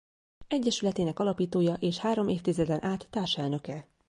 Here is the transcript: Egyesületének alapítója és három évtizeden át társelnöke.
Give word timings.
Egyesületének 0.47 1.19
alapítója 1.19 1.73
és 1.73 1.97
három 1.97 2.27
évtizeden 2.27 2.83
át 2.83 3.07
társelnöke. 3.09 3.87